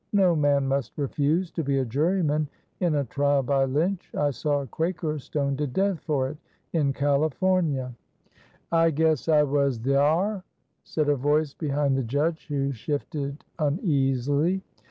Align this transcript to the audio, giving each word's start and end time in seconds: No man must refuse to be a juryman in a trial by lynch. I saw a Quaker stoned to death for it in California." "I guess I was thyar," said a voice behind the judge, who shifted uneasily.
No 0.13 0.35
man 0.35 0.67
must 0.67 0.97
refuse 0.97 1.51
to 1.51 1.63
be 1.63 1.77
a 1.77 1.85
juryman 1.85 2.47
in 2.79 2.95
a 2.95 3.03
trial 3.05 3.43
by 3.43 3.65
lynch. 3.65 4.09
I 4.17 4.31
saw 4.31 4.63
a 4.63 4.65
Quaker 4.65 5.19
stoned 5.19 5.59
to 5.59 5.67
death 5.67 5.99
for 5.99 6.27
it 6.29 6.37
in 6.73 6.91
California." 6.91 7.93
"I 8.71 8.89
guess 8.89 9.27
I 9.27 9.43
was 9.43 9.77
thyar," 9.77 10.41
said 10.83 11.07
a 11.07 11.15
voice 11.15 11.53
behind 11.53 11.95
the 11.97 12.03
judge, 12.03 12.47
who 12.47 12.71
shifted 12.71 13.43
uneasily. 13.59 14.63